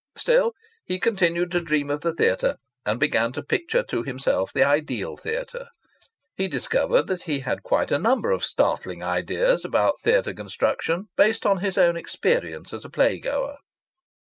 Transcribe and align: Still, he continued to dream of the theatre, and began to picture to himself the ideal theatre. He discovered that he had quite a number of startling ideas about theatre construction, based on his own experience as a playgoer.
Still, 0.17 0.53
he 0.83 0.99
continued 0.99 1.51
to 1.51 1.61
dream 1.61 1.91
of 1.91 2.01
the 2.01 2.11
theatre, 2.15 2.55
and 2.87 2.99
began 2.99 3.31
to 3.33 3.43
picture 3.43 3.83
to 3.83 4.01
himself 4.01 4.51
the 4.51 4.63
ideal 4.63 5.15
theatre. 5.15 5.67
He 6.35 6.47
discovered 6.47 7.05
that 7.05 7.21
he 7.29 7.41
had 7.41 7.61
quite 7.61 7.91
a 7.91 7.99
number 7.99 8.31
of 8.31 8.43
startling 8.43 9.03
ideas 9.03 9.63
about 9.63 10.01
theatre 10.01 10.33
construction, 10.33 11.09
based 11.15 11.45
on 11.45 11.59
his 11.59 11.77
own 11.77 11.97
experience 11.97 12.73
as 12.73 12.83
a 12.83 12.89
playgoer. 12.89 13.57